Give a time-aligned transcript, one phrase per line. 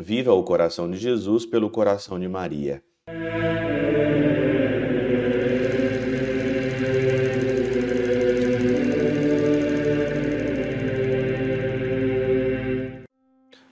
[0.00, 2.80] Viva o coração de Jesus pelo coração de Maria.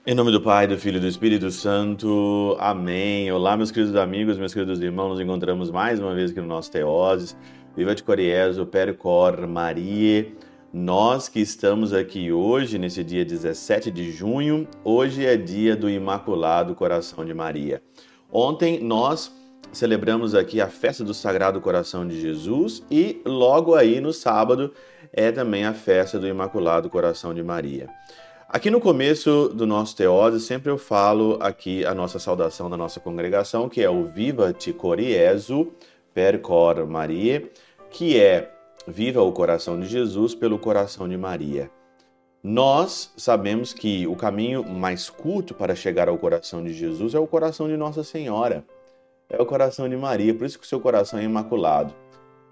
[0.05, 2.57] Em nome do Pai, do Filho e do Espírito Santo.
[2.59, 3.31] Amém.
[3.31, 5.11] Olá, meus queridos amigos, meus queridos irmãos.
[5.11, 7.37] Nos encontramos mais uma vez aqui no nosso Teoses.
[7.73, 10.29] Viva de Coriezo, Percor, Maria.
[10.73, 16.75] Nós que estamos aqui hoje, nesse dia 17 de junho, hoje é dia do Imaculado
[16.75, 17.81] Coração de Maria.
[18.29, 19.31] Ontem nós
[19.71, 24.73] celebramos aqui a festa do Sagrado Coração de Jesus e logo aí no sábado
[25.13, 27.87] é também a festa do Imaculado Coração de Maria.
[28.49, 32.99] Aqui no começo do nosso Teose, sempre eu falo aqui a nossa saudação da nossa
[32.99, 35.71] congregação, que é o Viva Te Coriezo
[36.13, 37.49] per Cor Maria,
[37.89, 38.56] que é
[38.87, 41.69] Viva o coração de Jesus pelo coração de Maria.
[42.41, 47.27] Nós sabemos que o caminho mais curto para chegar ao coração de Jesus é o
[47.27, 48.63] coração de Nossa Senhora,
[49.29, 51.93] é o coração de Maria, por isso que o seu coração é imaculado.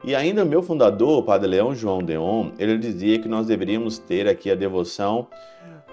[0.03, 4.27] E ainda meu fundador, o Padre Leão João Deon, ele dizia que nós deveríamos ter
[4.27, 5.29] aqui a devoção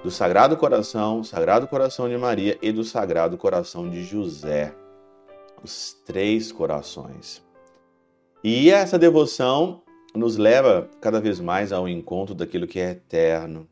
[0.02, 4.74] do Sagrado Coração, Sagrado Coração de Maria e do Sagrado Coração de José.
[5.62, 7.40] Os três corações.
[8.42, 9.80] E essa devoção
[10.14, 13.66] nos leva cada vez mais ao encontro daquilo que é eterno.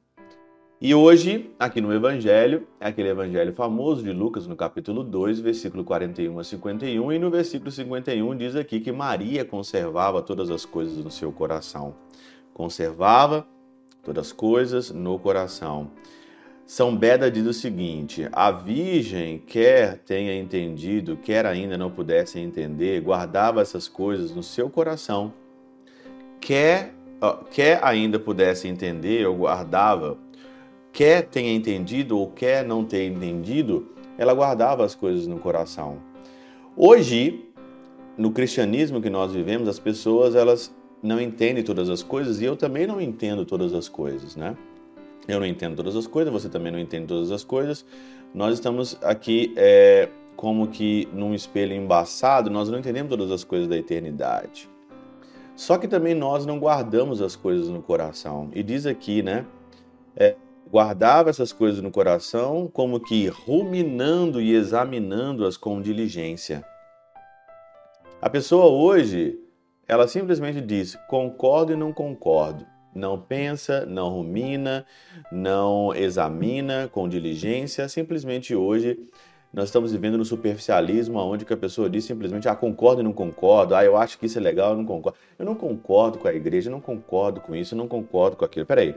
[0.82, 5.84] E hoje, aqui no Evangelho, é aquele Evangelho famoso de Lucas, no capítulo 2, versículo
[5.84, 10.96] 41 a 51, e no versículo 51 diz aqui que Maria conservava todas as coisas
[11.04, 11.94] no seu coração.
[12.54, 13.46] Conservava
[14.02, 15.90] todas as coisas no coração.
[16.64, 23.02] São Beda diz o seguinte: a Virgem, quer tenha entendido, quer ainda não pudesse entender,
[23.02, 25.34] guardava essas coisas no seu coração.
[26.40, 26.94] Quer,
[27.50, 30.16] quer ainda pudesse entender ou guardava,
[30.92, 35.98] quer tenha entendido ou quer não ter entendido, ela guardava as coisas no coração.
[36.76, 37.44] Hoje,
[38.16, 42.56] no cristianismo que nós vivemos, as pessoas elas não entendem todas as coisas e eu
[42.56, 44.56] também não entendo todas as coisas, né?
[45.28, 47.84] Eu não entendo todas as coisas, você também não entende todas as coisas.
[48.34, 53.68] Nós estamos aqui é, como que num espelho embaçado, nós não entendemos todas as coisas
[53.68, 54.68] da eternidade.
[55.60, 58.48] Só que também nós não guardamos as coisas no coração.
[58.54, 59.44] E diz aqui, né?
[60.16, 60.34] É,
[60.66, 66.64] guardava essas coisas no coração, como que ruminando e examinando-as com diligência.
[68.22, 69.38] A pessoa hoje,
[69.86, 74.84] ela simplesmente diz: concordo e não concordo não pensa, não rumina,
[75.30, 78.98] não examina com diligência, simplesmente hoje
[79.52, 83.74] nós estamos vivendo no superficialismo, onde a pessoa diz simplesmente, ah, concordo e não concordo,
[83.74, 85.18] ah, eu acho que isso é legal, eu não concordo.
[85.38, 88.44] Eu não concordo com a igreja, eu não concordo com isso, eu não concordo com
[88.44, 88.64] aquilo.
[88.64, 88.94] Peraí,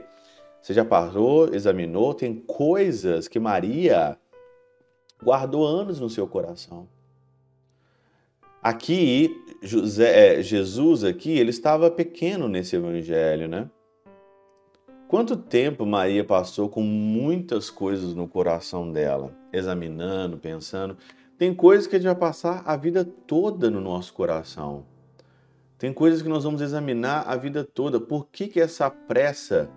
[0.62, 4.16] você já parou, examinou, tem coisas que Maria
[5.22, 6.88] guardou anos no seu coração.
[8.62, 13.68] Aqui, José, é, Jesus aqui, ele estava pequeno nesse evangelho, né?
[15.08, 20.96] Quanto tempo Maria passou com muitas coisas no coração dela, examinando, pensando.
[21.36, 24.84] Tem coisas que a gente vai passar a vida toda no nosso coração.
[25.78, 28.00] Tem coisas que nós vamos examinar a vida toda.
[28.00, 29.68] Por que, que essa pressa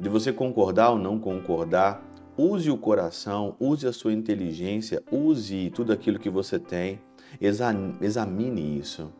[0.00, 2.02] de você concordar ou não concordar?
[2.36, 7.00] Use o coração, use a sua inteligência, use tudo aquilo que você tem.
[7.40, 9.12] Examine isso.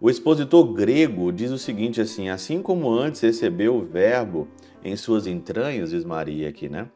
[0.00, 4.48] O expositor grego diz o seguinte assim: assim como antes recebeu o verbo
[4.84, 6.88] em suas entranhas, diz Maria aqui, né?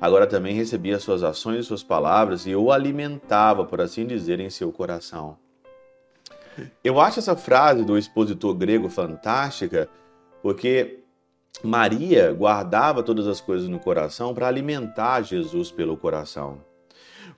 [0.00, 4.50] Agora também recebia suas ações e suas palavras e o alimentava, por assim dizer, em
[4.50, 5.38] seu coração.
[6.82, 9.88] Eu acho essa frase do expositor grego fantástica,
[10.42, 10.98] porque
[11.62, 16.58] Maria guardava todas as coisas no coração para alimentar Jesus pelo coração.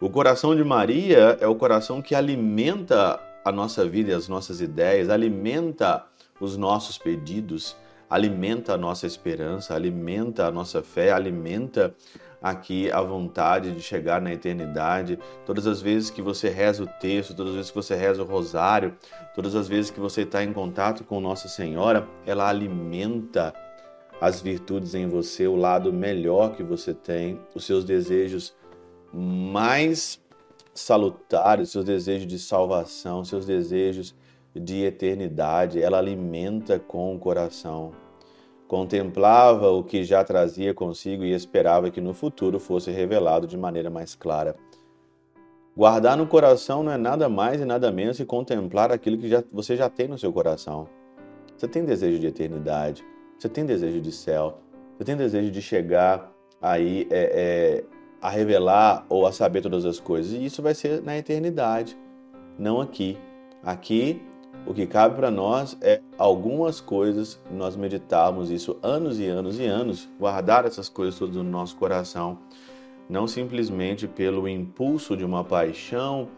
[0.00, 4.61] O coração de Maria é o coração que alimenta a nossa vida e as nossas
[4.61, 6.05] ideias, alimenta
[6.41, 7.77] os nossos pedidos,
[8.09, 11.95] alimenta a nossa esperança, alimenta a nossa fé, alimenta
[12.43, 15.19] aqui a vontade de chegar na eternidade.
[15.45, 18.27] Todas as vezes que você reza o texto, todas as vezes que você reza o
[18.27, 18.97] rosário,
[19.34, 23.54] todas as vezes que você está em contato com Nossa Senhora, ela alimenta
[24.21, 28.54] as virtudes em você, o lado melhor que você tem, os seus desejos
[29.13, 30.21] mais
[30.75, 34.15] salutares, seus desejos de salvação, seus desejos
[34.55, 37.93] de eternidade, ela alimenta com o coração.
[38.67, 43.91] Contemplava o que já trazia consigo e esperava que no futuro fosse revelado de maneira
[43.91, 44.55] mais clara.
[45.77, 49.43] Guardar no coração não é nada mais e nada menos que contemplar aquilo que já,
[49.53, 50.89] você já tem no seu coração.
[51.57, 53.05] Você tem desejo de eternidade,
[53.39, 54.59] você tem desejo de céu,
[54.97, 57.84] você tem desejo de chegar aí é, é,
[58.21, 60.33] a revelar ou a saber todas as coisas.
[60.33, 61.97] E isso vai ser na eternidade,
[62.59, 63.19] não aqui.
[63.63, 64.22] Aqui,
[64.67, 69.65] o que cabe para nós é algumas coisas, nós meditarmos isso anos e anos e
[69.65, 72.39] anos, guardar essas coisas todas no nosso coração,
[73.09, 76.28] não simplesmente pelo impulso de uma paixão,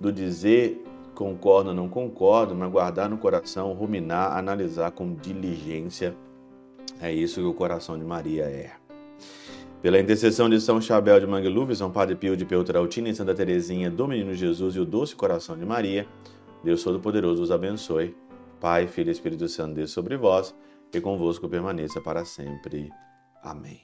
[0.00, 6.16] do dizer concordo ou não concordo, mas guardar no coração, ruminar, analisar com diligência.
[7.00, 8.77] É isso que o coração de Maria é.
[9.80, 13.88] Pela intercessão de São Chabel de Mangluf, São Padre Pio de Peltrautina e Santa Teresinha
[13.88, 16.06] do Menino Jesus e o Doce Coração de Maria,
[16.64, 18.16] Deus Todo-Poderoso os abençoe.
[18.60, 20.52] Pai, Filho e Espírito Santo, Deus sobre vós
[20.92, 22.90] e convosco permaneça para sempre.
[23.40, 23.80] Amém.